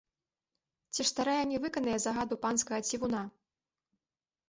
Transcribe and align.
Ці 0.95 0.99
ж 1.01 1.05
старая 1.11 1.43
не 1.51 1.61
выканае 1.67 1.95
загаду 2.09 2.41
панскага 2.47 2.79
цівуна? 2.91 3.25